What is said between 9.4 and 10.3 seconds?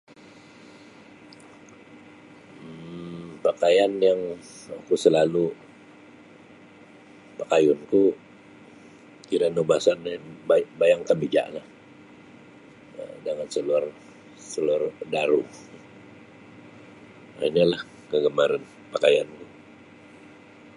naubasan nio